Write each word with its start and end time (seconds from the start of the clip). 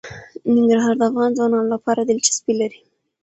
ننګرهار 0.53 0.93
د 0.95 1.01
افغان 1.09 1.29
ځوانانو 1.37 1.73
لپاره 1.75 2.01
دلچسپي 2.09 2.53
لري. 2.61 2.79